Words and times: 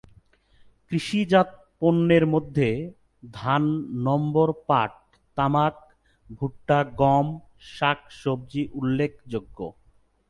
কৃষিজাত 0.91 1.49
পণ্যের 1.79 2.25
মধ্যে 2.25 2.69
ধানম্বরপাট, 3.23 4.93
তামাক, 5.37 5.75
ভুট্টা, 6.39 6.79
গম, 6.97 7.39
শাক-সবজি 7.69 8.63
উল্লেখযোগ্য। 8.73 9.57